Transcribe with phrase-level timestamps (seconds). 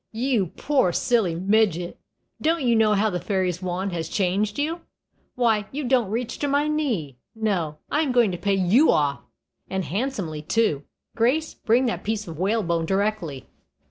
[0.13, 1.99] "You poor silly midget!
[2.41, 4.81] don't you know how the fairy's wand has changed you?
[5.35, 7.19] Why, you don't reach to my knee.
[7.35, 9.19] No; I am going to pay you off,
[9.69, 10.85] and handsomely too.
[11.15, 13.45] Grace, bring that piece of whalebone directly."